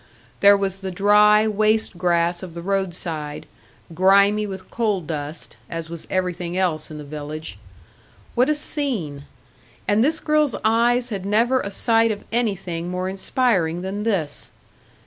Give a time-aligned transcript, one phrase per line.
[0.39, 3.45] There was the dry, waste grass of the road side,
[3.93, 7.59] grimy with coal dust, as was everything else in the village.
[8.33, 9.25] What a scene!
[9.87, 14.49] And this girl's eyes had never a sight of anything more inspiring than this.